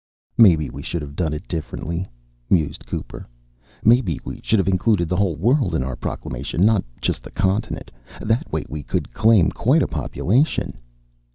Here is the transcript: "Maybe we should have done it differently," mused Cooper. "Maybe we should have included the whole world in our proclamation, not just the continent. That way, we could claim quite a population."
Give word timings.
"Maybe 0.35 0.71
we 0.71 0.81
should 0.81 1.03
have 1.03 1.15
done 1.15 1.31
it 1.31 1.47
differently," 1.47 2.07
mused 2.49 2.87
Cooper. 2.87 3.27
"Maybe 3.85 4.19
we 4.25 4.39
should 4.41 4.57
have 4.57 4.67
included 4.67 5.07
the 5.07 5.15
whole 5.15 5.35
world 5.35 5.75
in 5.75 5.83
our 5.83 5.95
proclamation, 5.95 6.65
not 6.65 6.83
just 7.01 7.21
the 7.21 7.29
continent. 7.29 7.91
That 8.19 8.51
way, 8.51 8.65
we 8.67 8.81
could 8.81 9.13
claim 9.13 9.51
quite 9.51 9.83
a 9.83 9.87
population." 9.87 10.79